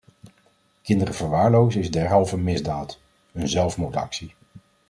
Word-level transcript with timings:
Kinderen 0.81 1.13
verwaarlozen 1.13 1.81
is 1.81 1.91
derhalve 1.91 2.35
een 2.35 2.43
misdaad, 2.43 2.99
een 3.31 3.47
zelfmoordactie. 3.47 4.33